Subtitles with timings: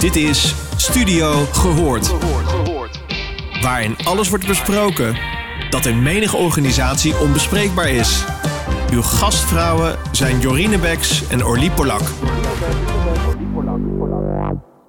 [0.00, 2.14] Dit is Studio Gehoord.
[3.62, 5.16] Waarin alles wordt besproken
[5.70, 8.24] dat in menige organisatie onbespreekbaar is.
[8.92, 12.00] Uw gastvrouwen zijn Jorine Beks en Orlie Polak.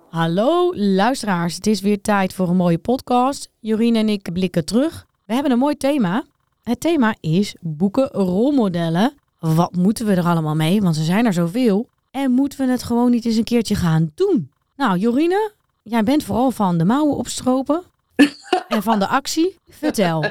[0.09, 3.50] Hallo luisteraars, het is weer tijd voor een mooie podcast.
[3.59, 5.05] Jorien en ik blikken terug.
[5.25, 6.23] We hebben een mooi thema.
[6.64, 9.14] Het thema is boeken rolmodellen.
[9.39, 10.82] Wat moeten we er allemaal mee?
[10.82, 11.88] Want er zijn er zoveel.
[12.12, 14.52] En moeten we het gewoon niet eens een keertje gaan doen?
[14.82, 15.52] Nou, Jorine,
[15.84, 17.84] jij bent vooral van de mouwen opstropen
[18.67, 19.55] en van de actie.
[19.70, 20.26] Vertel.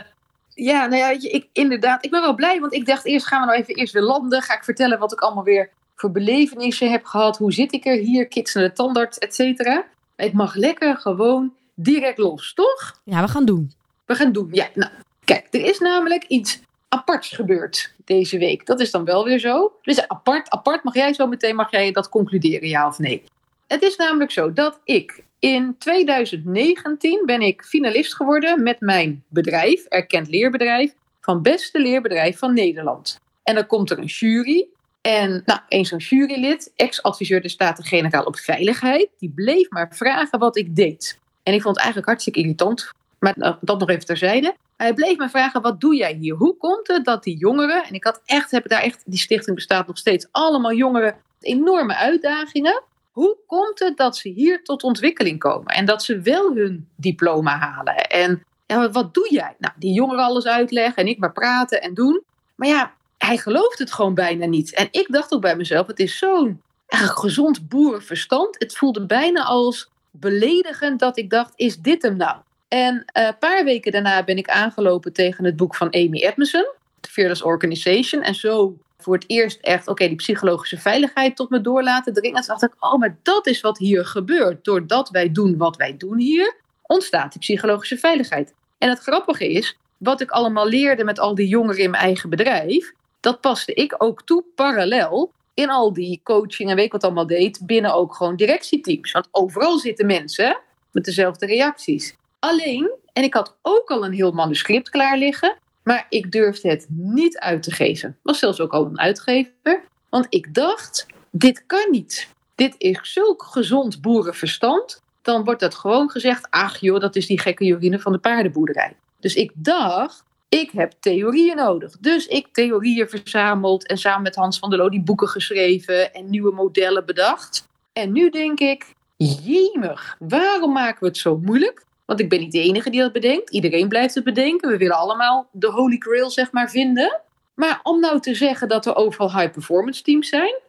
[0.55, 2.05] Ja, nou ja, weet je, ik, inderdaad.
[2.05, 4.43] Ik ben wel blij, want ik dacht eerst gaan we nou even eerst weer landen.
[4.43, 7.39] Ga ik vertellen wat ik allemaal weer voor belevenissen heb gehad.
[7.39, 8.29] Hoe zit ik er hier?
[8.29, 9.85] Kids naar de tandarts, et cetera.
[10.17, 13.01] Ik mag lekker gewoon direct los, toch?
[13.05, 13.73] Ja, we gaan doen.
[14.05, 14.69] We gaan doen, ja.
[14.75, 14.91] Nou,
[15.25, 18.67] kijk, er is namelijk iets aparts gebeurd deze week.
[18.67, 19.73] Dat is dan wel weer zo.
[19.83, 23.25] Dus apart, apart mag jij zo meteen, mag jij dat concluderen, ja of nee?
[23.71, 29.85] Het is namelijk zo dat ik in 2019 ben ik finalist geworden met mijn bedrijf,
[29.85, 33.21] erkend leerbedrijf, van beste leerbedrijf van Nederland.
[33.43, 34.67] En dan komt er een jury.
[35.01, 40.57] En nou, eens zo'n jurylid, ex-adviseur de Staten-Generaal op Veiligheid, die bleef maar vragen wat
[40.57, 41.19] ik deed.
[41.43, 44.55] En ik vond het eigenlijk hartstikke irritant, maar dat nog even terzijde.
[44.77, 46.35] Hij bleef me vragen, wat doe jij hier?
[46.35, 49.57] Hoe komt het dat die jongeren, en ik had echt, heb daar echt, die stichting
[49.57, 52.83] bestaat nog steeds, allemaal jongeren, enorme uitdagingen.
[53.11, 57.59] Hoe komt het dat ze hier tot ontwikkeling komen en dat ze wel hun diploma
[57.59, 57.97] halen?
[57.97, 58.45] En
[58.93, 59.55] wat doe jij?
[59.59, 62.23] Nou, die jongeren alles uitleggen en ik maar praten en doen.
[62.55, 64.75] Maar ja, hij gelooft het gewoon bijna niet.
[64.75, 68.57] En ik dacht ook bij mezelf, het is zo'n gezond boerenverstand.
[68.59, 72.37] Het voelde bijna als beledigend dat ik dacht, is dit hem nou?
[72.69, 76.67] En een uh, paar weken daarna ben ik aangelopen tegen het boek van Amy Edmondson,
[77.01, 78.23] The Fearless Organization.
[78.23, 82.37] En zo voor het eerst echt, oké, die psychologische veiligheid tot me door laten dringen.
[82.37, 84.65] En toen dacht ik, oh, maar dat is wat hier gebeurt.
[84.65, 88.55] Doordat wij doen wat wij doen hier, ontstaat die psychologische veiligheid.
[88.79, 92.31] En het grappige is, wat ik allemaal leerde met al die jongeren in mijn eigen
[92.31, 97.05] bedrijf, dat paste ik ook toe parallel in al die coaching en weet ik wat
[97.05, 99.13] allemaal deed, binnen ook gewoon directieteams.
[99.13, 100.59] Want overal zitten mensen
[100.91, 102.17] met dezelfde reacties.
[102.39, 106.87] Alleen, en ik had ook al een heel manuscript klaar liggen, maar ik durfde het
[106.89, 108.19] niet uit te geven.
[108.23, 109.83] Was zelfs ook al een uitgever.
[110.09, 112.29] Want ik dacht, dit kan niet.
[112.55, 115.03] Dit is zulk gezond boerenverstand.
[115.23, 118.97] Dan wordt dat gewoon gezegd, ach joh, dat is die gekke Jorine van de paardenboerderij.
[119.21, 121.97] Dus ik dacht, ik heb theorieën nodig.
[122.01, 126.31] Dus ik theorieën verzameld en samen met Hans van der Loo die boeken geschreven en
[126.31, 127.69] nieuwe modellen bedacht.
[127.93, 131.85] En nu denk ik, jemig, waarom maken we het zo moeilijk?
[132.11, 133.51] Want ik ben niet de enige die dat bedenkt.
[133.51, 134.71] Iedereen blijft het bedenken.
[134.71, 137.21] We willen allemaal de holy grail, zeg maar, vinden.
[137.55, 140.61] Maar om nou te zeggen dat er overal high-performance teams zijn...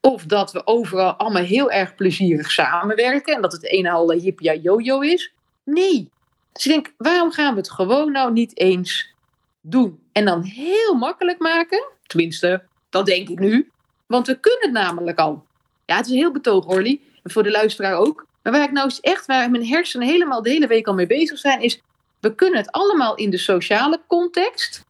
[0.00, 3.34] of dat we overal allemaal heel erg plezierig samenwerken...
[3.34, 5.32] en dat het een al jippia yo-yo is...
[5.64, 6.10] nee.
[6.52, 9.14] Dus ik denk, waarom gaan we het gewoon nou niet eens
[9.60, 10.02] doen?
[10.12, 11.88] En dan heel makkelijk maken.
[12.06, 13.70] Tenminste, dat denk ik nu.
[14.06, 15.44] Want we kunnen het namelijk al.
[15.86, 17.00] Ja, het is heel betoog, Orly.
[17.22, 18.26] En voor de luisteraar ook.
[18.42, 21.38] Maar waar ik nou echt, waar mijn hersenen helemaal de hele week al mee bezig
[21.38, 21.80] zijn, is
[22.20, 24.84] we kunnen het allemaal in de sociale context.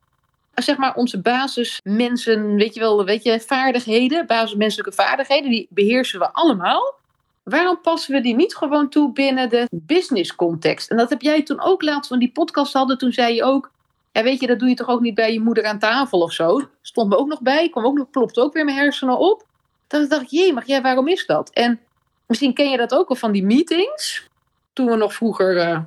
[0.54, 6.32] Zeg maar onze basismensen, weet je wel, weet je, vaardigheden, basismenselijke vaardigheden, die beheersen we
[6.32, 6.94] allemaal.
[7.42, 10.91] Waarom passen we die niet gewoon toe binnen de business context?
[10.91, 12.98] En dat heb jij toen ook laatst van die podcast hadden.
[12.98, 13.70] Toen zei je ook,
[14.12, 16.32] ja, weet je, dat doe je toch ook niet bij je moeder aan tafel of
[16.32, 16.68] zo?
[16.82, 19.46] Stond me ook nog bij, kwam ook nog, klopte ook weer mijn hersenen op.
[19.88, 21.50] Ik dacht, jee, mag jij, waarom is dat?
[21.50, 21.80] En
[22.27, 24.28] Misschien ken je dat ook al van die meetings.
[24.72, 25.81] Toen we nog vroeger uh,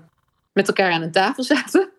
[0.53, 1.90] met elkaar aan een tafel zaten.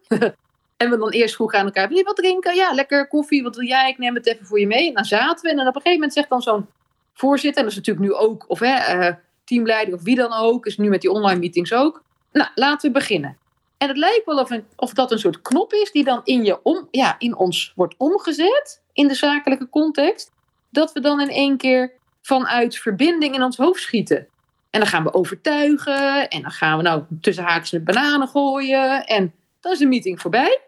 [0.76, 2.54] en we dan eerst vroegen aan elkaar: wil je wat drinken?
[2.54, 3.42] Ja, lekker koffie.
[3.42, 3.88] Wat wil jij?
[3.88, 4.88] Ik neem het even voor je mee.
[4.88, 5.50] En dan zaten we.
[5.50, 6.66] En dan op een gegeven moment zegt dan zo'n
[7.12, 7.62] voorzitter.
[7.62, 9.14] En dat is natuurlijk nu ook, of hè, uh,
[9.44, 10.66] teamleider of wie dan ook.
[10.66, 12.02] Is nu met die online meetings ook.
[12.32, 13.38] Nou, laten we beginnen.
[13.78, 16.44] En het lijkt wel of, een, of dat een soort knop is die dan in,
[16.44, 18.82] je om, ja, in ons wordt omgezet.
[18.92, 20.30] In de zakelijke context.
[20.70, 21.92] Dat we dan in één keer
[22.26, 24.26] vanuit verbinding in ons hoofd schieten.
[24.70, 26.28] En dan gaan we overtuigen.
[26.28, 29.04] En dan gaan we nou tussen haakjes met bananen gooien.
[29.04, 30.60] En dan is de meeting voorbij.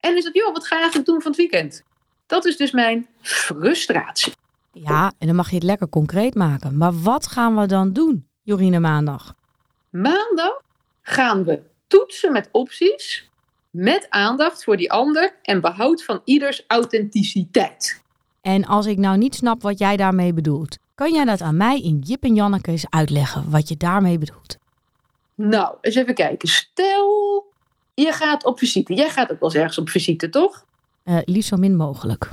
[0.00, 1.82] En is het, joh, wat ga je eigenlijk doen van het weekend?
[2.26, 4.32] Dat is dus mijn frustratie.
[4.72, 6.76] Ja, en dan mag je het lekker concreet maken.
[6.76, 9.34] Maar wat gaan we dan doen, Jorine, maandag?
[9.90, 10.60] Maandag
[11.02, 13.30] gaan we toetsen met opties.
[13.70, 18.02] Met aandacht voor die ander en behoud van ieders authenticiteit.
[18.40, 21.80] En als ik nou niet snap wat jij daarmee bedoelt, kan jij dat aan mij
[21.80, 24.56] in Jip en Janneke eens uitleggen wat je daarmee bedoelt?
[25.34, 26.48] Nou, eens even kijken.
[26.48, 27.46] Stel,
[27.94, 28.94] je gaat op visite.
[28.94, 30.64] Jij gaat ook wel eens ergens op visite, toch?
[31.04, 32.30] Uh, liefst zo min mogelijk.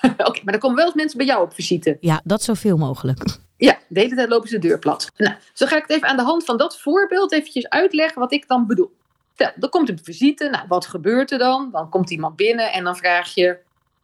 [0.02, 1.96] Oké, maar dan komen wel eens mensen bij jou op visite.
[2.00, 3.38] Ja, dat zoveel mogelijk.
[3.56, 5.10] Ja, de hele tijd lopen ze de deur plat.
[5.16, 8.32] Nou, dan ga ik het even aan de hand van dat voorbeeld eventjes uitleggen wat
[8.32, 8.92] ik dan bedoel.
[9.34, 10.48] Stel, dan komt een visite.
[10.48, 11.68] Nou, wat gebeurt er dan?
[11.72, 13.58] Dan komt iemand binnen en dan vraag je,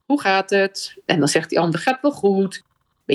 [0.06, 0.96] hoe gaat het?
[1.06, 2.62] En dan zegt die ander, gaat wel goed.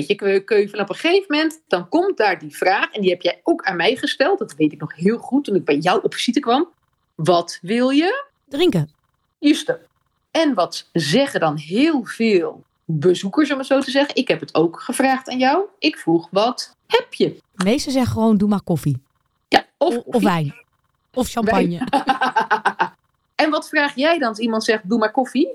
[0.06, 0.84] Beetje keuvelen.
[0.84, 2.92] Op een gegeven moment, dan komt daar die vraag.
[2.92, 4.38] En die heb jij ook aan mij gesteld.
[4.38, 6.68] Dat weet ik nog heel goed toen ik bij jou op visite kwam.
[7.14, 8.24] Wat wil je?
[8.48, 8.90] Drinken.
[9.38, 9.78] Juist.
[10.30, 14.14] En wat zeggen dan heel veel bezoekers, om het zo te zeggen.
[14.14, 15.64] Ik heb het ook gevraagd aan jou.
[15.78, 17.38] Ik vroeg, wat heb je?
[17.54, 19.00] De meesten zeggen gewoon, doe maar koffie.
[19.48, 20.54] Ja, of, Of, of wijn.
[21.14, 21.86] Of champagne.
[23.42, 25.48] en wat vraag jij dan als iemand zegt, doe maar koffie?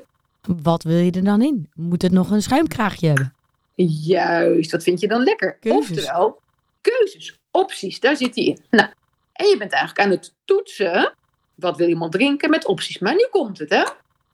[0.63, 1.69] Wat wil je er dan in?
[1.73, 3.32] Moet het nog een schuimkraagje hebben?
[3.75, 5.57] Juist, wat vind je dan lekker?
[5.59, 5.97] Keuzes.
[5.97, 6.39] Oftewel,
[6.81, 8.59] keuzes, opties, daar zit hij in.
[8.69, 8.89] Nou,
[9.33, 11.15] en je bent eigenlijk aan het toetsen,
[11.55, 12.99] wat wil iemand drinken met opties.
[12.99, 13.83] Maar nu komt het, hè?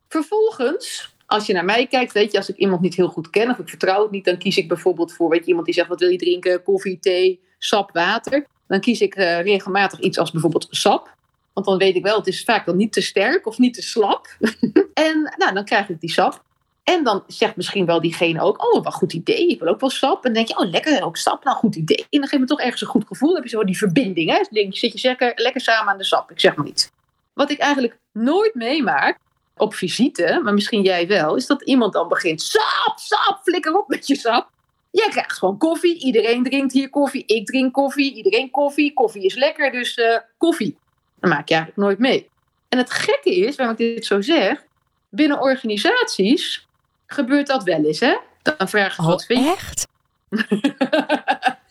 [0.08, 3.50] Vervolgens, als je naar mij kijkt, weet je, als ik iemand niet heel goed ken
[3.50, 5.88] of ik vertrouw het niet, dan kies ik bijvoorbeeld voor, weet je, iemand die zegt,
[5.88, 6.64] wat wil je drinken?
[6.64, 8.48] Koffie, thee, sap, water.
[8.68, 11.18] Dan kies ik eh, regelmatig iets als bijvoorbeeld sap.
[11.54, 13.82] Want dan weet ik wel, het is vaak dan niet te sterk of niet te
[13.82, 14.28] slap.
[14.94, 16.44] en nou, dan krijg ik die sap.
[16.90, 19.90] En dan zegt misschien wel diegene ook, oh, wat goed idee, ik wil ook wel
[19.90, 20.26] sap.
[20.26, 22.06] En dan denk je, oh, lekker, ook sap, nou, goed idee.
[22.10, 23.28] En dan geeft me toch ergens een goed gevoel.
[23.28, 24.36] Dan heb je zo die verbinding, hè.
[24.36, 26.92] Dan denk je, zit je lekker, lekker samen aan de sap, ik zeg maar iets.
[27.34, 29.18] Wat ik eigenlijk nooit meemaak
[29.58, 33.88] op visite, maar misschien jij wel, is dat iemand dan begint, sap, sap, flikker op
[33.88, 34.50] met je sap.
[34.92, 38.94] Jij krijgt gewoon koffie, iedereen drinkt hier koffie, ik drink koffie, iedereen koffie.
[38.94, 40.78] Koffie is lekker, dus eh, koffie.
[41.20, 42.30] Dan maak je eigenlijk nooit mee.
[42.70, 44.64] En het gekke is, waarom ik dit zo zeg,
[45.10, 46.68] binnen organisaties
[47.14, 48.18] gebeurt dat wel eens, hè?
[48.42, 49.88] Dan vragen ze, Oh, wat, vind, echt?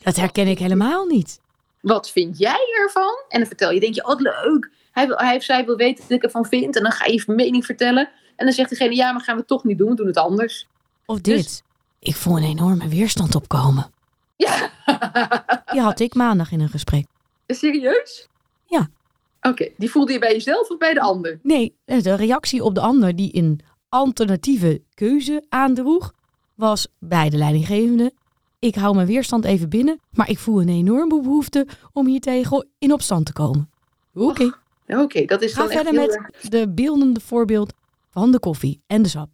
[0.03, 1.41] Dat herken ik helemaal niet.
[1.81, 3.25] wat vind jij ervan?
[3.29, 4.71] En dan vertel je, denk je, oh leuk.
[4.93, 6.77] Hij, wil, hij of zij wil weten wat ik ervan vind.
[6.77, 8.09] En dan ga je je mening vertellen.
[8.37, 10.17] En dan zegt degene, ja, maar gaan we het toch niet doen, we doen het
[10.17, 10.67] anders.
[11.07, 11.37] Of dit.
[11.37, 11.63] Dus-
[11.99, 13.91] Ik voel een enorme weerstand opkomen.
[14.37, 14.71] Ja,
[15.73, 17.07] Die had ik maandag in een gesprek.
[17.47, 18.29] serieus?
[18.67, 18.89] Ja.
[19.43, 21.39] Oké, die voelde je bij jezelf of bij de ander?
[21.43, 26.13] Nee, de reactie op de ander die een alternatieve keuze aandroeg,
[26.55, 28.13] was bij de leidinggevende.
[28.59, 32.67] Ik hou mijn weerstand even binnen, maar ik voel een enorme behoefte om hier tegen
[32.79, 33.71] in opstand te komen.
[34.15, 34.53] Oké,
[34.89, 37.73] Oké, dat is ga dan verder met erg- de beeldende voorbeeld
[38.11, 39.29] van de koffie en de sap.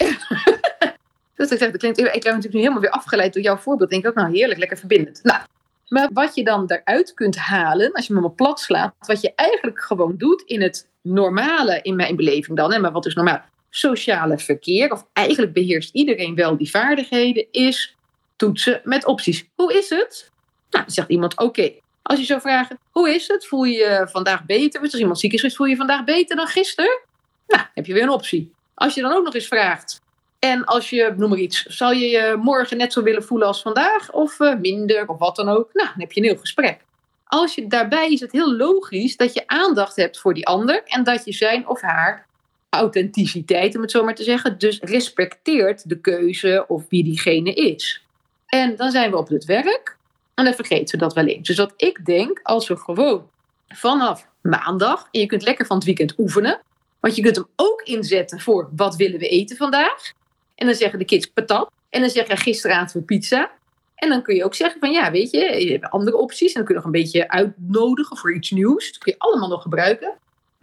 [1.36, 3.90] Dus ik zeg, dat klinkt, ik heb natuurlijk nu helemaal weer afgeleid door jouw voorbeeld.
[3.90, 5.20] Denk ik ook, nou heerlijk, lekker verbindend.
[5.22, 5.40] Nou,
[5.88, 9.80] maar wat je dan daaruit kunt halen, als je hem plat slaat, wat je eigenlijk
[9.80, 13.40] gewoon doet in het normale, in mijn beleving dan, hè, maar wat is normaal?
[13.76, 17.96] Sociale verkeer, of eigenlijk beheerst iedereen wel die vaardigheden, is
[18.36, 19.44] toetsen met opties.
[19.54, 20.30] Hoe is het?
[20.70, 21.72] Nou, dan zegt iemand, oké.
[22.02, 23.46] Als je zou vragen, hoe is het?
[23.46, 24.80] Voel je je vandaag beter?
[24.80, 27.00] Dus als iemand ziek is, voel je je vandaag beter dan gisteren?
[27.46, 28.52] Nou, heb je weer een optie.
[28.74, 30.00] Als je dan ook nog eens vraagt,
[30.38, 33.62] en als je, noem maar iets, zou je je morgen net zo willen voelen als
[33.62, 34.12] vandaag?
[34.12, 35.70] Of eh, minder, of wat dan ook?
[35.72, 36.80] Nou, dan heb je een heel gesprek.
[37.24, 40.82] Als je daarbij is het heel logisch dat je aandacht hebt voor die ander.
[40.84, 42.26] En dat je zijn of haar
[42.74, 48.04] authenticiteit, om het zo maar te zeggen, dus respecteert de keuze of wie diegene is.
[48.46, 49.96] En dan zijn we op het werk
[50.34, 51.46] en dan vergeten we dat wel eens.
[51.46, 53.28] Dus wat ik denk, als we gewoon
[53.68, 56.60] vanaf maandag, en je kunt lekker van het weekend oefenen,
[57.00, 60.12] want je kunt hem ook inzetten voor wat willen we eten vandaag.
[60.54, 61.70] En dan zeggen de kids patat.
[61.90, 63.50] En dan zeg je gisteravond voor pizza.
[63.94, 66.48] En dan kun je ook zeggen van ja, weet je, je hebt andere opties.
[66.48, 68.92] En dan kun je nog een beetje uitnodigen voor iets nieuws.
[68.92, 70.14] Dat kun je allemaal nog gebruiken.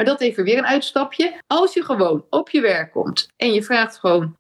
[0.02, 1.42] Maar dat even weer een uitstapje.
[1.48, 4.36] Als je gewoon op je werk komt en je vraagt gewoon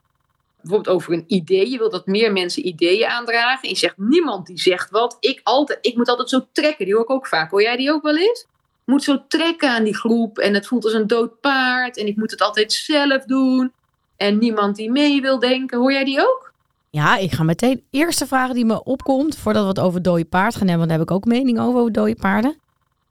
[0.61, 1.69] bijvoorbeeld over een idee.
[1.69, 3.63] Je wilt dat meer mensen ideeën aandragen.
[3.63, 5.17] En je zegt niemand die zegt wat.
[5.19, 6.85] Ik, altijd, ik moet altijd zo trekken.
[6.85, 7.51] Die hoor ik ook vaak.
[7.51, 8.45] Hoor jij die ook wel eens?
[8.85, 10.37] Moet zo trekken aan die groep.
[10.37, 11.97] En het voelt als een dood paard.
[11.97, 13.71] En ik moet het altijd zelf doen.
[14.17, 15.79] En niemand die mee wil denken.
[15.79, 16.53] Hoor jij die ook?
[16.89, 17.83] Ja, ik ga meteen.
[17.89, 21.09] Eerste vraag die me opkomt, voordat we het over dode paard gaan hebben, want heb
[21.09, 22.59] ik ook mening over, over dode paarden.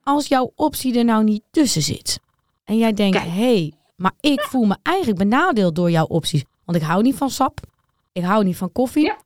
[0.02, 2.20] Als jouw optie er nou niet tussen zit.
[2.70, 6.44] En jij denkt, hé, hey, maar ik voel me eigenlijk benadeeld door jouw opties.
[6.64, 7.60] Want ik hou niet van sap,
[8.12, 9.16] ik hou niet van koffie Ja.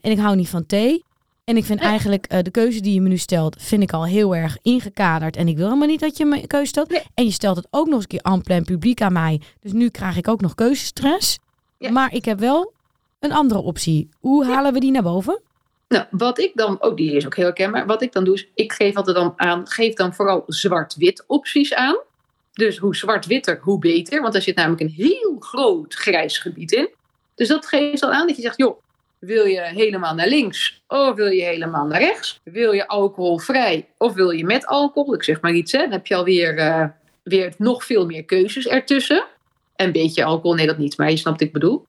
[0.00, 1.04] en ik hou niet van thee.
[1.44, 1.88] En ik vind Nee.
[1.88, 5.36] eigenlijk eh, de keuze die je me nu stelt, vind ik al heel erg ingekaderd.
[5.36, 6.90] En ik wil helemaal niet dat je me een keuze stelt.
[6.90, 7.02] Nee.
[7.14, 9.40] En je stelt het ook nog eens een keer en plein publiek aan mij.
[9.60, 11.38] Dus nu krijg ik ook nog keuzestress.
[11.78, 11.90] Ja.
[11.90, 12.72] Maar ik heb wel
[13.18, 14.08] een andere optie.
[14.20, 15.40] Hoe halen we die naar boven?
[15.88, 17.86] Nou, wat ik dan, oh die is ook heel herkenbaar.
[17.86, 21.74] Wat ik dan doe is, ik geef altijd dan aan, geef dan vooral zwart-wit opties
[21.74, 21.96] aan.
[22.52, 24.20] Dus hoe zwart-witter, hoe beter.
[24.20, 26.88] Want daar zit namelijk een heel groot grijs gebied in.
[27.34, 28.78] Dus dat geeft al aan dat je zegt, joh,
[29.18, 32.40] wil je helemaal naar links of wil je helemaal naar rechts?
[32.44, 35.14] Wil je alcoholvrij of wil je met alcohol?
[35.14, 35.78] Ik zeg maar iets, hè.
[35.78, 36.84] Dan heb je alweer eh,
[37.22, 39.24] weer nog veel meer keuzes ertussen.
[39.76, 41.86] Een beetje alcohol, nee dat niet, maar je snapt wat ik bedoel.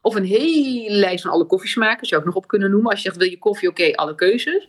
[0.00, 2.90] Of een hele lijst van alle koffiesmaken, zou ik nog op kunnen noemen.
[2.90, 4.68] Als je zegt, wil je koffie, oké, alle keuzes.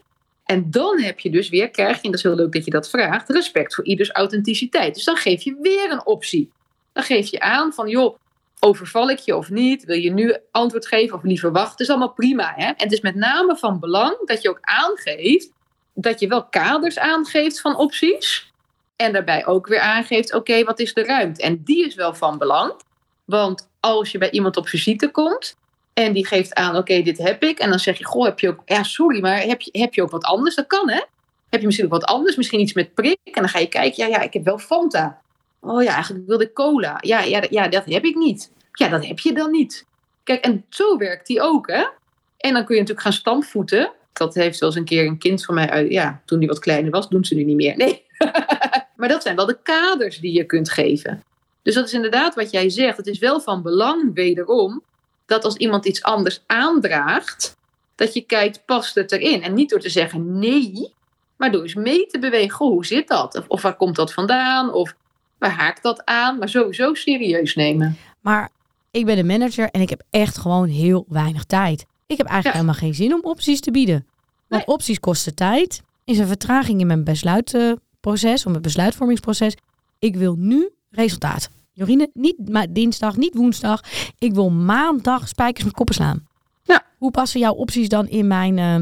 [0.51, 2.71] En dan heb je dus weer, krijg je, en dat is heel leuk dat je
[2.71, 4.93] dat vraagt, respect voor ieders authenticiteit.
[4.93, 6.51] Dus dan geef je weer een optie.
[6.93, 8.17] Dan geef je aan van, joh,
[8.59, 9.83] overval ik je of niet?
[9.83, 11.71] Wil je nu antwoord geven of liever wachten?
[11.71, 12.53] Het is allemaal prima.
[12.55, 12.65] Hè?
[12.65, 15.51] En het is met name van belang dat je ook aangeeft
[15.93, 18.51] dat je wel kaders aangeeft van opties.
[18.95, 21.41] En daarbij ook weer aangeeft, oké, wat is de ruimte?
[21.41, 22.73] En die is wel van belang.
[23.25, 25.55] Want als je bij iemand op visite komt
[26.05, 27.59] en die geeft aan, oké, dit heb ik.
[27.59, 30.01] En dan zeg je, goh, heb je ook, ja, sorry, maar heb je, heb je
[30.01, 30.55] ook wat anders?
[30.55, 31.01] Dat kan, hè?
[31.49, 32.35] Heb je misschien ook wat anders?
[32.35, 33.19] Misschien iets met prik?
[33.23, 35.21] En dan ga je kijken, ja, ja, ik heb wel Fanta.
[35.59, 36.97] Oh ja, eigenlijk wilde ik cola.
[37.01, 38.51] Ja, ja, ja, dat heb ik niet.
[38.73, 39.85] Ja, dat heb je dan niet.
[40.23, 41.85] Kijk, en zo werkt die ook, hè?
[42.37, 43.91] En dan kun je natuurlijk gaan stampvoeten.
[44.13, 45.91] Dat heeft eens een keer een kind van mij uit.
[45.91, 47.77] Ja, toen die wat kleiner was, doen ze nu niet meer.
[47.77, 48.05] Nee.
[48.97, 51.23] maar dat zijn wel de kaders die je kunt geven.
[51.61, 52.97] Dus dat is inderdaad wat jij zegt.
[52.97, 54.83] Het is wel van belang, wederom,
[55.31, 57.57] dat als iemand iets anders aandraagt,
[57.95, 59.41] dat je kijkt, past het erin?
[59.43, 60.93] En niet door te zeggen nee,
[61.37, 62.65] maar door eens mee te bewegen.
[62.65, 63.37] hoe zit dat?
[63.37, 64.73] Of, of waar komt dat vandaan?
[64.73, 64.95] Of
[65.37, 66.37] waar haakt dat aan?
[66.37, 67.97] Maar sowieso serieus nemen.
[68.21, 68.49] Maar
[68.91, 71.85] ik ben een manager en ik heb echt gewoon heel weinig tijd.
[72.07, 72.61] Ik heb eigenlijk Ja.
[72.61, 74.05] helemaal geen zin om opties te bieden.
[74.47, 75.81] Want opties kosten tijd.
[76.05, 79.55] Is een vertraging in mijn besluitproces, of mijn besluitvormingsproces.
[79.99, 81.49] Ik wil nu resultaat.
[81.73, 83.81] Jorine, niet maar dinsdag, niet woensdag.
[84.19, 86.27] Ik wil maandag spijkers met koppen slaan.
[86.63, 86.85] Ja.
[86.97, 88.81] Hoe passen jouw opties dan in mijn, eh,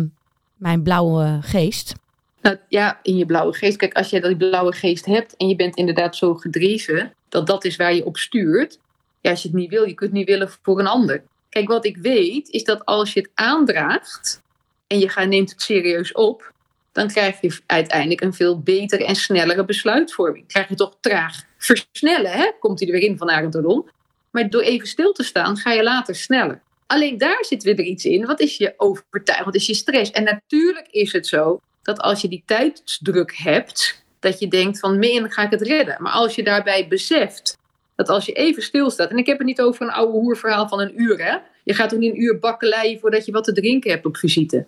[0.55, 1.93] mijn blauwe geest?
[2.41, 3.77] Nou ja, in je blauwe geest.
[3.77, 7.65] Kijk, als je die blauwe geest hebt en je bent inderdaad zo gedreven, dat dat
[7.65, 8.79] is waar je op stuurt.
[9.21, 11.23] Ja, als je het niet wil, je kunt het niet willen voor een ander.
[11.49, 14.41] Kijk, wat ik weet is dat als je het aandraagt
[14.87, 16.53] en je gaat, neemt het serieus op,
[16.91, 20.47] dan krijg je uiteindelijk een veel betere en snellere besluitvorming.
[20.47, 22.51] Krijg je toch traag versnellen, hè?
[22.59, 23.89] komt hij er weer in van Arend Rodon.
[24.31, 26.61] Maar door even stil te staan, ga je later sneller.
[26.87, 28.25] Alleen daar zit weer iets in.
[28.25, 29.45] Wat is je overtuiging?
[29.45, 30.11] Wat is je stress?
[30.11, 34.99] En natuurlijk is het zo dat als je die tijdsdruk hebt, dat je denkt van,
[34.99, 35.95] min ga ik het redden.
[35.99, 37.57] Maar als je daarbij beseft
[37.95, 40.79] dat als je even stilstaat, en ik heb het niet over een oude hoerverhaal van
[40.79, 41.37] een uur, hè.
[41.63, 44.65] Je gaat ook niet een uur bakkeleien voordat je wat te drinken hebt op visite.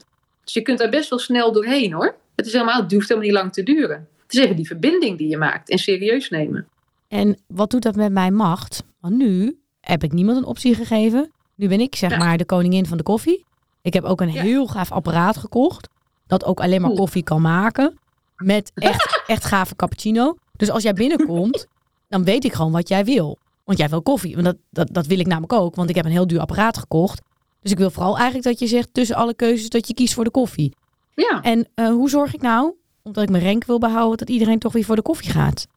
[0.52, 2.16] Dus je kunt daar best wel snel doorheen hoor.
[2.36, 4.08] Het, is helemaal, het hoeft helemaal niet lang te duren.
[4.24, 6.68] Het is even die verbinding die je maakt en serieus nemen.
[7.08, 8.84] En wat doet dat met mijn macht?
[9.00, 11.32] Want nu heb ik niemand een optie gegeven.
[11.56, 12.18] Nu ben ik zeg Ja.
[12.18, 13.46] maar de koningin van de koffie.
[13.82, 14.42] Ik heb ook een Ja.
[14.42, 15.90] heel gaaf apparaat gekocht.
[16.28, 17.02] Dat ook alleen maar Cool.
[17.02, 18.00] koffie kan maken.
[18.36, 20.36] Met echt, echt gave cappuccino.
[20.58, 21.68] Dus als jij binnenkomt,
[22.08, 23.38] dan weet ik gewoon wat jij wil.
[23.64, 24.34] Want jij wil koffie.
[24.34, 25.76] Want dat, dat, dat wil ik namelijk ook.
[25.76, 27.22] Want ik heb een heel duur apparaat gekocht.
[27.62, 30.24] Dus ik wil vooral eigenlijk dat je zegt tussen alle keuzes dat je kiest voor
[30.24, 30.76] de koffie.
[31.16, 34.60] Ja, En eh, hoe zorg ik nou, omdat ik mijn rank wil behouden, dat iedereen
[34.60, 35.68] toch weer voor de koffie gaat?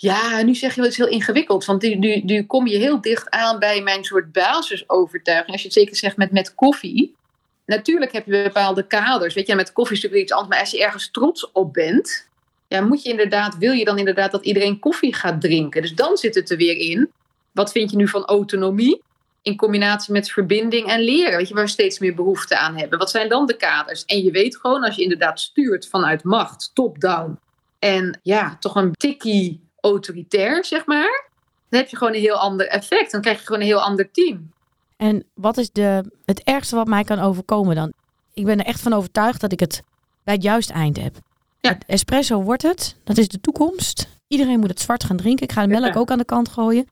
[0.00, 1.66] ja nu zeg je wel iets heel ingewikkelds.
[1.66, 5.52] Want nu, nu, nu kom je heel dicht aan bij mijn soort basisovertuiging.
[5.52, 7.14] Als je het zeker zegt met, met koffie.
[7.66, 9.34] Natuurlijk heb je bepaalde kaders.
[9.34, 10.50] Weet je, met koffie is natuurlijk iets anders.
[10.50, 12.28] Maar als je ergens trots op bent,
[12.68, 15.82] ja, moet je inderdaad, wil je dan inderdaad dat iedereen koffie gaat drinken.
[15.82, 17.10] Dus dan zit het er weer in.
[17.52, 19.02] Wat vind je nu van autonomie?
[19.42, 21.36] In combinatie met verbinding en leren.
[21.36, 22.98] Weet je, waar we steeds meer behoefte aan hebben.
[22.98, 24.04] Wat zijn dan de kaders?
[24.04, 27.38] En je weet gewoon, als je inderdaad stuurt vanuit macht, top-down.
[27.78, 31.28] En ja, toch een tikkie autoritair, zeg maar.
[31.68, 33.12] Dan heb je gewoon een heel ander effect.
[33.12, 34.50] Dan krijg je gewoon een heel ander team.
[34.96, 37.92] En wat is de, het ergste wat mij kan overkomen dan?
[38.34, 39.82] Ik ben er echt van overtuigd dat ik het
[40.24, 41.16] bij het juiste eind heb.
[41.60, 41.78] Ja.
[41.86, 42.96] Espresso wordt het.
[43.04, 44.08] Dat is de toekomst.
[44.28, 45.44] Iedereen moet het zwart gaan drinken.
[45.44, 46.86] Ik ga de melk ook aan de kant gooien.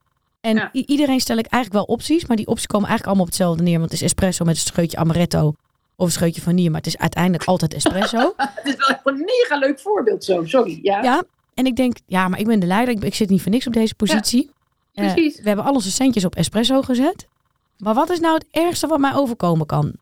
[0.49, 0.71] En Ja.
[0.73, 2.27] iedereen stel ik eigenlijk wel opties.
[2.27, 3.79] Maar die opties komen eigenlijk allemaal op hetzelfde neer.
[3.79, 5.55] Want het is espresso met een scheutje amaretto.
[5.97, 6.69] Of een scheutje vanille.
[6.71, 8.35] Maar het is uiteindelijk altijd espresso.
[8.37, 10.45] Het is wel een mega leuk voorbeeld zo.
[10.45, 10.79] Sorry.
[10.83, 11.23] Ja, ja.
[11.55, 12.95] En ik denk, ja, maar ik ben de leider.
[12.95, 14.51] Ik, ik zit niet voor niks op deze positie.
[14.95, 15.37] Eh, precies.
[15.41, 17.27] we hebben al onze centjes op espresso gezet.
[17.79, 19.93] Maar wat is nou het ergste wat mij overkomen kan?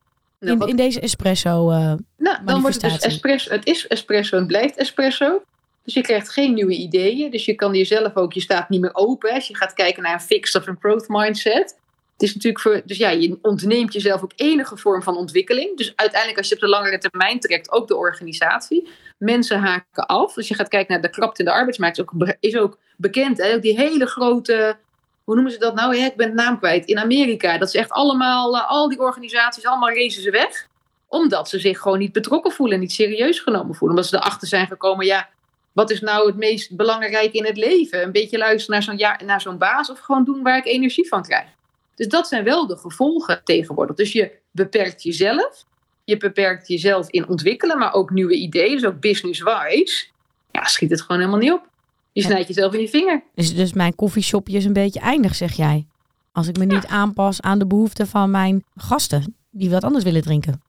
[0.41, 1.71] Nou, In, deze espresso.
[1.71, 3.50] eh, Nou, dan wordt het dus espresso.
[3.53, 5.43] Het is espresso en het blijft espresso.
[5.87, 7.31] Dus je krijgt geen nieuwe ideeën.
[7.31, 9.33] Dus je kan jezelf ook, je staat niet meer open.
[9.33, 11.78] Als je gaat kijken naar een fixed of een growth mindset.
[12.12, 15.76] Het is natuurlijk voor, dus ja, je ontneemt jezelf ook enige vorm van ontwikkeling.
[15.76, 18.88] Dus uiteindelijk, als je op de langere termijn trekt, ook de organisatie.
[19.19, 20.37] Mensen haken af.
[20.37, 22.02] Als je gaat kijken naar de krapte in de arbeidsmarkt,
[22.40, 23.43] is ook, bekend.
[23.43, 23.59] Hè?
[23.59, 24.76] Die hele grote,
[25.25, 25.97] hoe noemen ze dat nou?
[25.97, 26.87] Ja, ik ben de naam kwijt.
[26.87, 27.59] In Amerika.
[27.59, 30.69] Dat is echt allemaal, eh, al die organisaties, allemaal racen ze weg
[31.09, 33.97] omdat ze zich gewoon niet betrokken voelen, niet serieus genomen voelen.
[33.97, 35.28] Omdat ze erachter zijn gekomen, ja,
[35.76, 38.02] wat is nou het meest belangrijke in het leven?
[38.02, 41.09] Een beetje luisteren naar zo'n ja, naar zo'n baas of gewoon doen waar ik energie
[41.09, 41.47] van krijg.
[41.95, 43.97] Dus dat zijn wel de gevolgen tegenwoordig.
[43.97, 45.64] Dus je beperkt jezelf.
[46.04, 50.06] Je beperkt jezelf in ontwikkelen, maar ook nieuwe ideeën, dus ook business-wise.
[50.50, 51.68] Ja, schiet het gewoon helemaal niet op.
[52.12, 53.23] Je snijdt jezelf in je vinger.
[53.35, 55.87] dus, dus mijn koffieshopje is een beetje eindig, zeg jij.
[56.33, 60.23] Als ik me niet aanpas aan de behoeften van mijn gasten die wat anders willen
[60.23, 60.62] drinken.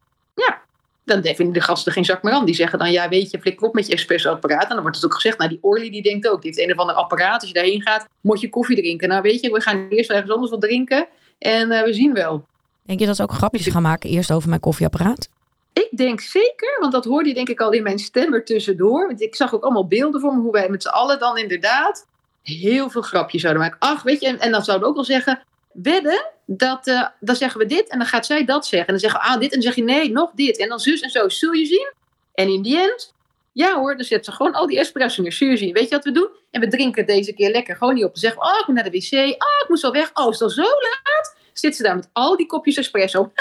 [1.07, 2.45] Dan vinden de gasten geen zak meer aan.
[2.45, 4.63] Die zeggen dan, ja weet je, flikker op met je espresso-apparaat.
[4.63, 6.73] En dan wordt het ook gezegd, nou die Orly die denkt ook, die heeft een
[6.73, 7.39] of ander apparaat.
[7.39, 9.09] Als je daarheen gaat, moet je koffie drinken.
[9.09, 11.07] Nou weet je, we gaan eerst ergens anders wat drinken.
[11.39, 12.45] En uh, we zien wel.
[12.83, 15.29] Denk je dat ze ook grapjes gaan maken eerst over mijn koffieapparaat?
[15.73, 19.07] Ik denk zeker, want dat hoorde je denk ik al in mijn stem er tussendoor.
[19.07, 22.05] Want ik zag ook allemaal beelden voor me hoe wij met z'n allen dan inderdaad
[22.43, 23.79] heel veel grapjes zouden maken.
[23.79, 27.35] Ach, weet je, en, en dan zouden we ook wel zeggen, wedden dat, uh, dan
[27.35, 28.87] zeggen we dit en dan gaat zij dat zeggen.
[28.87, 30.57] En dan zeggen we, ah, dit en dan zeg je nee, nog dit.
[30.57, 31.93] En dan zus en zo, zul je zien?
[32.33, 33.13] En in die end,
[33.51, 35.31] ja hoor, dan zet ze gewoon al die espresso neer.
[35.31, 35.73] Zul je zien?
[35.73, 36.29] Weet je wat we doen?
[36.51, 38.11] En we drinken deze keer lekker gewoon niet op.
[38.11, 39.11] Dan zeggen we, oh, ik moet naar de wc.
[39.13, 40.09] Oh, ik moet zo weg.
[40.13, 41.35] Oh, is het al zo laat?
[41.53, 43.31] Zit ze daar met al die kopjes espresso.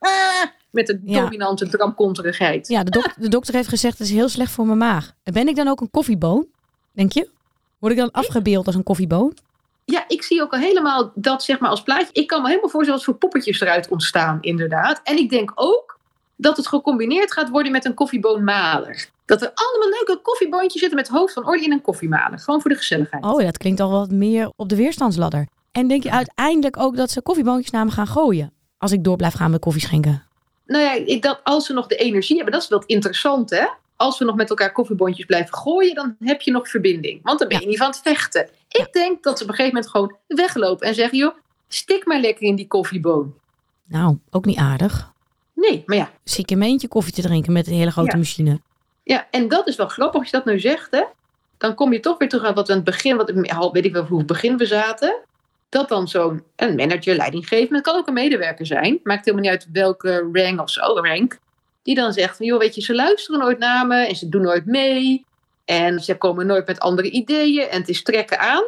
[0.70, 1.20] met een ja.
[1.20, 2.68] dominante dramkonterigheid.
[2.68, 5.12] Ja, de, dok de dokter heeft gezegd, het is heel slecht voor mijn maag.
[5.22, 6.46] Ben ik dan ook een koffieboon,
[6.92, 7.28] denk je?
[7.78, 9.36] Word ik dan afgebeeld als een koffieboon?
[9.84, 12.12] Ja, ik zie ook al helemaal dat zeg maar als plaatje.
[12.12, 15.00] Ik kan me helemaal voorstellen wat voor poppetjes eruit ontstaan, inderdaad.
[15.04, 15.98] En ik denk ook
[16.36, 19.08] dat het gecombineerd gaat worden met een koffieboonmaler.
[19.24, 22.38] Dat er allemaal leuke koffieboontjes zitten met hoofd van Orly in een koffiemaler.
[22.38, 23.24] Gewoon voor de gezelligheid.
[23.24, 25.46] Oh ja, dat klinkt al wat meer op de weerstandsladder.
[25.72, 28.52] En denk je uiteindelijk ook dat ze koffieboontjes naar me gaan gooien?
[28.78, 30.22] Als ik door blijf gaan met koffie schenken.
[30.66, 34.18] Nou ja, dat, als ze nog de energie hebben, dat is wel interessant hè als
[34.18, 37.22] we nog met elkaar koffiebondjes blijven gooien, dan heb je nog verbinding.
[37.22, 38.48] Want dan ben je niet van het vechten.
[38.68, 41.34] Ik denk dat ze op een gegeven moment gewoon weglopen en zeggen: joh,
[41.68, 43.34] stik maar lekker in die koffieboon.
[43.84, 45.12] Nou, ook niet aardig.
[45.54, 46.10] Nee, maar ja.
[46.24, 48.60] Zie ik eentje koffie te drinken met een hele grote machine.
[49.02, 51.04] Ja, en dat is wel grappig als je dat nu zegt, hè.
[51.58, 53.92] Dan kom je toch weer terug aan wat we aan het begin, wat, weet ik
[53.92, 55.16] wel hoe het begin we zaten.
[55.68, 59.00] Dat dan zo'n manager, leidinggevende, het kan ook een medewerker zijn.
[59.02, 61.38] Maakt helemaal niet uit welke rank of zo, rank.
[61.84, 64.42] Die dan zegt van, joh, weet je, ze luisteren nooit naar me en ze doen
[64.42, 65.24] nooit mee.
[65.64, 68.64] En ze komen nooit met andere ideeën en het is trekken aan.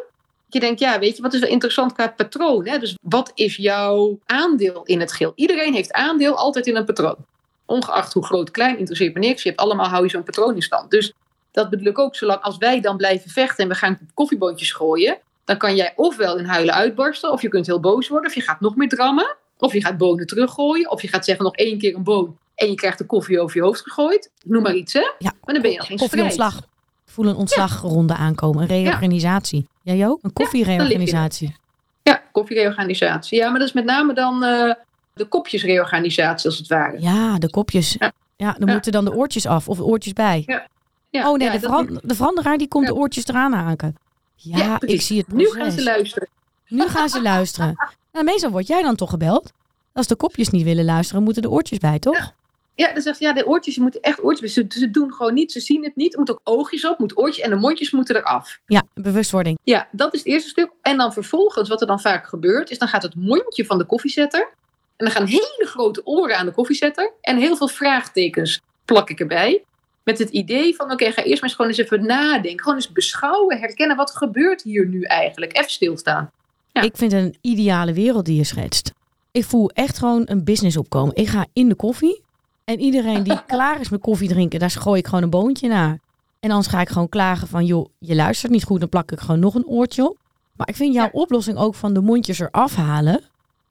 [0.49, 2.67] Je denkt, ja, weet je, wat is wel interessant qua patroon?
[2.67, 2.79] Hè?
[2.79, 5.33] Dus wat is jouw aandeel in het geheel?
[5.35, 7.17] Iedereen heeft aandeel altijd in een patroon.
[7.65, 9.43] Ongeacht hoe groot, klein, interesseert me niks.
[9.43, 10.91] Je hebt allemaal, hou je zo'n patroon in stand.
[10.91, 11.13] Dus
[11.53, 15.19] dat bedoel ik ook, zolang als wij dan blijven vechten en we gaan koffieboontjes gooien,
[15.45, 18.43] dan kan jij ofwel in huilen uitbarsten, of je kunt heel boos worden, of je
[18.43, 21.79] gaat nog meer drammen, of je gaat bonen teruggooien, of je gaat zeggen nog één
[21.79, 24.31] keer een boon en je krijgt de koffie over je hoofd gegooid.
[24.45, 25.13] Noem maar iets, hè?
[25.19, 25.33] Ja.
[25.45, 26.67] Maar dan ben je nog geen Koffieontslag.
[27.05, 28.63] Voel een ontslagronde aankomen.
[28.63, 29.69] Een reorganisatie.
[29.83, 29.95] Ja.
[29.95, 30.19] Jij ook?
[30.23, 31.57] Een koffiereorganisatie.
[32.03, 33.39] Ja, koffiereorganisatie.
[33.39, 34.73] Ja, maar dat is met name dan uh,
[35.15, 37.01] de kopjesreorganisatie als het ware.
[37.01, 37.97] Ja, de kopjes.
[38.37, 40.43] Ja, dan moeten dan de oortjes af of oortjes bij.
[41.11, 41.31] Ja.
[41.31, 43.97] oh nee, de, veran de, veranderaar die komt de oortjes eraan haken.
[44.35, 45.55] Ja, ik zie het proces.
[45.55, 46.29] Nu gaan ze luisteren.
[46.69, 47.75] Nu gaan ze luisteren.
[48.13, 49.53] Nou, meestal word jij dan toch gebeld.
[49.93, 52.33] Als de kopjes niet willen luisteren, moeten de oortjes bij, toch?
[52.77, 54.53] Ja, dan zegt ja, de oortjes je moeten echt oortjes.
[54.53, 56.13] Ze, ze doen gewoon niet, ze zien het niet.
[56.13, 58.59] Er moeten ook oogjes op, moet oortjes en de mondjes moeten eraf.
[58.67, 59.59] Ja, bewustwording.
[59.65, 60.71] Ja, dat is het eerste stuk.
[60.83, 63.85] En dan vervolgens, wat er dan vaak gebeurt, is dan gaat het mondje van de
[63.85, 64.41] koffiezetter.
[64.97, 67.13] En dan gaan hele grote oren aan de koffiezetter.
[67.21, 69.65] En heel veel vraagtekens plak ik erbij.
[70.05, 72.61] Met het idee van, oké, ga eerst maar eens gewoon eens even nadenken.
[72.61, 75.57] Gewoon eens beschouwen, herkennen, wat gebeurt hier nu eigenlijk?
[75.57, 76.31] Even stilstaan.
[76.73, 76.83] Ja.
[76.83, 78.93] Ik vind het een ideale wereld die je schetst.
[79.33, 81.15] Ik voel echt gewoon een business opkomen.
[81.15, 82.25] Ik ga in de koffie.
[82.67, 85.99] En iedereen die klaar is met koffie drinken, daar gooi ik gewoon een boontje naar.
[86.41, 89.21] En anders ga ik gewoon klagen van, joh, je luistert niet goed, dan plak ik
[89.21, 90.17] gewoon nog een oortje op.
[90.57, 93.21] Maar ik vind jouw oplossing ook van de mondjes eraf halen.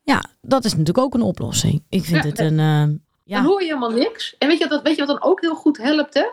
[0.03, 1.83] Ja, dat is natuurlijk ook een oplossing.
[1.89, 2.59] Ik vind het een.
[2.59, 2.83] Uh,
[3.23, 3.37] ja.
[3.37, 4.35] Dan hoor je helemaal niks.
[4.37, 6.25] En weet je, wat, weet je wat dan ook heel goed helpt, hè?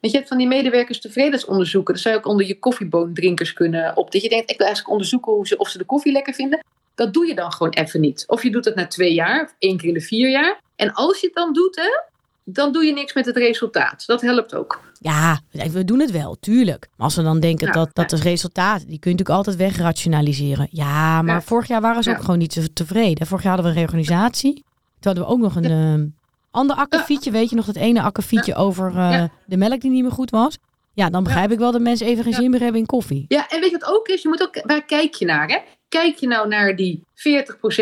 [0.00, 1.94] Want je hebt van die medewerkers tevredensonderzoeken.
[1.94, 4.12] Dat zou je ook onder je koffieboondrinkers kunnen op.
[4.12, 6.64] Dat je denkt, ik wil eigenlijk onderzoeken hoe ze, of ze de koffie lekker vinden.
[6.94, 8.24] Dat doe je dan gewoon even niet.
[8.26, 10.60] Of je doet het na twee jaar, of één keer in de vier jaar.
[10.76, 12.12] En als je het dan doet, hè,
[12.44, 14.06] dan doe je niks met het resultaat.
[14.06, 14.80] Dat helpt ook.
[15.00, 16.88] Ja, we doen het wel, tuurlijk.
[16.96, 20.68] Maar als we dan denken dat, dat is resultaat, die kun je natuurlijk altijd wegrationaliseren.
[20.70, 23.26] Ja, maar vorig jaar waren ze ook gewoon niet zo tevreden.
[23.26, 24.54] Vorig jaar hadden we een reorganisatie.
[24.54, 24.64] Toen
[25.00, 26.06] hadden we ook nog een uh,
[26.50, 27.30] ander akkefietje.
[27.30, 30.58] Weet je nog dat ene akkefietje over uh, de melk die niet meer goed was?
[30.92, 33.24] Ja, dan begrijp ik wel dat mensen even geen zin meer hebben in koffie.
[33.28, 34.22] Ja, en weet je wat ook is?
[34.22, 35.48] Je moet ook, waar kijk je naar?
[35.48, 35.58] Hè?
[35.94, 37.02] Kijk je nou naar die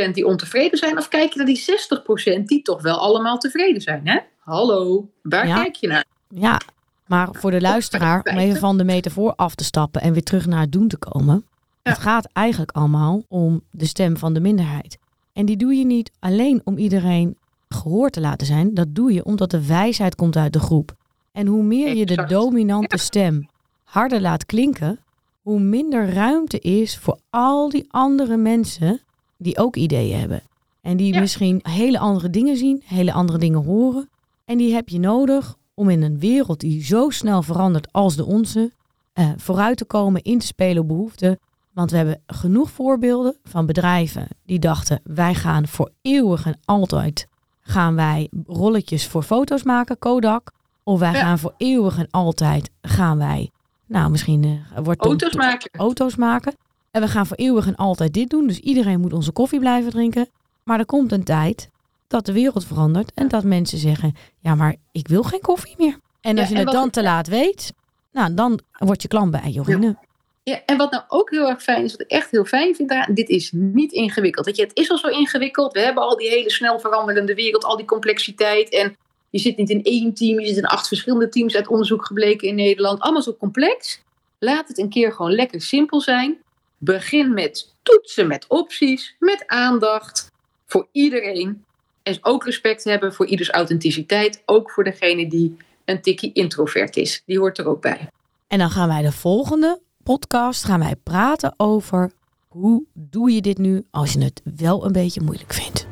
[0.09, 3.83] 40% die ontevreden zijn, of kijk je naar die 60% die toch wel allemaal tevreden
[3.83, 4.09] zijn?
[4.09, 4.19] Hè?
[4.39, 6.05] Hallo, waar kijk je naar?
[6.29, 6.61] Ja,
[7.07, 10.47] maar voor de luisteraar, om even van de metafoor af te stappen en weer terug
[10.47, 11.45] naar het doen te komen.
[11.83, 14.99] Het gaat eigenlijk allemaal om de stem van de minderheid.
[15.33, 17.37] En die doe je niet alleen om iedereen
[17.69, 18.75] gehoord te laten zijn.
[18.75, 20.95] Dat doe je omdat de wijsheid komt uit de groep.
[21.33, 23.49] En hoe meer je de dominante stem
[23.85, 24.99] harder laat klinken,
[25.43, 29.01] hoe minder ruimte is voor al die andere mensen
[29.37, 30.43] die ook ideeën hebben.
[30.81, 34.09] En die misschien hele andere dingen zien, hele andere dingen horen.
[34.45, 38.25] En die heb je nodig om in een wereld die zo snel verandert als de
[38.25, 38.71] onze,
[39.13, 41.39] eh, vooruit te komen, in te spelen op behoeften.
[41.73, 47.29] Want we hebben genoeg voorbeelden van bedrijven die dachten: wij gaan voor eeuwig en altijd
[47.61, 50.51] gaan wij rolletjes voor foto's maken, Kodak.
[50.85, 51.21] Of wij Ja.
[51.21, 53.51] gaan voor eeuwig en altijd gaan wij,
[53.93, 55.71] nou misschien eh, wordt Auto's maken.
[55.81, 56.55] auto's maken.
[56.91, 58.47] En we gaan voor eeuwig en altijd dit doen.
[58.47, 60.29] Dus iedereen moet onze koffie blijven drinken.
[60.65, 61.69] Maar er komt een tijd
[62.09, 65.99] dat de wereld verandert en dat mensen zeggen: ja, maar ik wil geen koffie meer.
[66.21, 67.73] En als Ja, je en het dan te laat weet,
[68.13, 69.97] nou dan word je klant bij Jorine.
[70.43, 72.89] Ja, en wat nou ook heel erg fijn is, wat ik echt heel fijn vind
[72.89, 74.47] daar, dit is niet ingewikkeld.
[74.47, 75.73] Weet je, het is al zo ingewikkeld.
[75.73, 78.69] We hebben al die hele snel veranderende wereld, al die complexiteit.
[78.69, 78.97] En
[79.33, 82.49] je zit niet in één team, je zit in acht verschillende teams uit onderzoek gebleken
[82.49, 83.01] in Nederland.
[83.01, 84.01] Allemaal zo complex.
[84.39, 86.39] Laat het een keer gewoon lekker simpel zijn.
[86.79, 90.31] Begin met toetsen met opties, met aandacht
[90.67, 91.65] voor iedereen.
[92.03, 94.43] En ook respect hebben voor ieders authenticiteit.
[94.47, 97.23] Ook voor degene die een tikkie introvert is.
[97.27, 98.09] Die hoort er ook bij.
[98.49, 102.13] En dan gaan wij de volgende podcast gaan wij praten over
[102.49, 105.92] hoe doe je dit nu als je het wel een beetje moeilijk vindt.